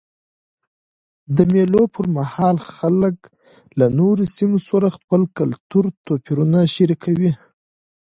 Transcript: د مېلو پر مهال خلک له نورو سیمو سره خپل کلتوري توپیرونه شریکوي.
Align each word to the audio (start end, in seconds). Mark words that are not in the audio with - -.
د 1.35 1.37
مېلو 1.53 1.81
پر 1.95 2.05
مهال 2.15 2.57
خلک 2.73 3.17
له 3.79 3.85
نورو 3.99 4.23
سیمو 4.35 4.59
سره 4.69 4.87
خپل 4.97 5.21
کلتوري 5.37 5.91
توپیرونه 6.05 6.59
شریکوي. 6.75 7.31